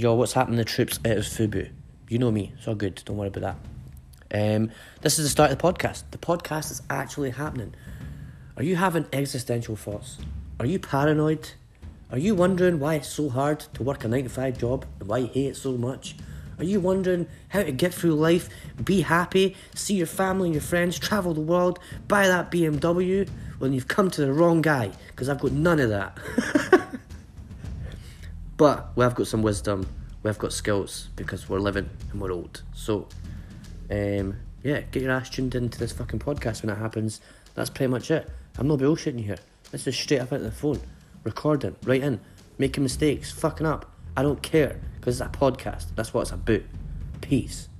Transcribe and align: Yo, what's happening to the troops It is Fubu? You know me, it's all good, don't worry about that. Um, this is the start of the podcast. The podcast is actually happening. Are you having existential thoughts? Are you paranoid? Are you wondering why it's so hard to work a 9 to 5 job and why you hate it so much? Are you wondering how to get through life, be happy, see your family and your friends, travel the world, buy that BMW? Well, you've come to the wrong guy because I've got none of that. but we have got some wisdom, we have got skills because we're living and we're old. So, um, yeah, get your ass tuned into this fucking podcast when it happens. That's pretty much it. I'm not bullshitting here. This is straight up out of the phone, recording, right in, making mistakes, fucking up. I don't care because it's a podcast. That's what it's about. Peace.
Yo, 0.00 0.14
what's 0.14 0.32
happening 0.32 0.56
to 0.56 0.64
the 0.64 0.70
troops 0.70 0.98
It 1.04 1.18
is 1.18 1.28
Fubu? 1.28 1.68
You 2.08 2.18
know 2.18 2.30
me, 2.30 2.54
it's 2.56 2.66
all 2.66 2.74
good, 2.74 3.02
don't 3.04 3.18
worry 3.18 3.28
about 3.28 3.58
that. 4.30 4.56
Um, 4.56 4.70
this 5.02 5.18
is 5.18 5.26
the 5.26 5.28
start 5.28 5.50
of 5.50 5.58
the 5.58 5.62
podcast. 5.62 6.04
The 6.10 6.16
podcast 6.16 6.70
is 6.70 6.80
actually 6.88 7.32
happening. 7.32 7.74
Are 8.56 8.62
you 8.62 8.76
having 8.76 9.04
existential 9.12 9.76
thoughts? 9.76 10.16
Are 10.58 10.64
you 10.64 10.78
paranoid? 10.78 11.50
Are 12.10 12.16
you 12.16 12.34
wondering 12.34 12.80
why 12.80 12.94
it's 12.94 13.10
so 13.10 13.28
hard 13.28 13.60
to 13.74 13.82
work 13.82 14.02
a 14.02 14.08
9 14.08 14.22
to 14.24 14.30
5 14.30 14.56
job 14.56 14.86
and 15.00 15.08
why 15.10 15.18
you 15.18 15.26
hate 15.26 15.48
it 15.48 15.56
so 15.56 15.72
much? 15.72 16.16
Are 16.56 16.64
you 16.64 16.80
wondering 16.80 17.26
how 17.48 17.62
to 17.62 17.70
get 17.70 17.92
through 17.92 18.14
life, 18.14 18.48
be 18.82 19.02
happy, 19.02 19.54
see 19.74 19.96
your 19.96 20.06
family 20.06 20.48
and 20.48 20.54
your 20.54 20.62
friends, 20.62 20.98
travel 20.98 21.34
the 21.34 21.42
world, 21.42 21.78
buy 22.08 22.26
that 22.26 22.50
BMW? 22.50 23.28
Well, 23.58 23.70
you've 23.70 23.88
come 23.88 24.10
to 24.12 24.22
the 24.22 24.32
wrong 24.32 24.62
guy 24.62 24.92
because 25.08 25.28
I've 25.28 25.40
got 25.40 25.52
none 25.52 25.78
of 25.78 25.90
that. 25.90 26.16
but 28.60 28.94
we 28.94 29.02
have 29.02 29.14
got 29.14 29.26
some 29.26 29.40
wisdom, 29.40 29.88
we 30.22 30.28
have 30.28 30.36
got 30.36 30.52
skills 30.52 31.08
because 31.16 31.48
we're 31.48 31.58
living 31.58 31.88
and 32.12 32.20
we're 32.20 32.30
old. 32.30 32.62
So, 32.74 33.08
um, 33.90 34.36
yeah, 34.62 34.82
get 34.82 35.02
your 35.02 35.12
ass 35.12 35.30
tuned 35.30 35.54
into 35.54 35.78
this 35.78 35.92
fucking 35.92 36.18
podcast 36.18 36.62
when 36.62 36.68
it 36.68 36.76
happens. 36.76 37.22
That's 37.54 37.70
pretty 37.70 37.90
much 37.90 38.10
it. 38.10 38.28
I'm 38.58 38.68
not 38.68 38.78
bullshitting 38.80 39.24
here. 39.24 39.38
This 39.70 39.86
is 39.86 39.96
straight 39.96 40.20
up 40.20 40.30
out 40.30 40.40
of 40.40 40.42
the 40.42 40.50
phone, 40.50 40.78
recording, 41.24 41.74
right 41.84 42.02
in, 42.02 42.20
making 42.58 42.82
mistakes, 42.82 43.32
fucking 43.32 43.66
up. 43.66 43.90
I 44.14 44.22
don't 44.22 44.42
care 44.42 44.78
because 44.96 45.22
it's 45.22 45.34
a 45.34 45.38
podcast. 45.38 45.86
That's 45.94 46.12
what 46.12 46.20
it's 46.20 46.32
about. 46.32 46.60
Peace. 47.22 47.70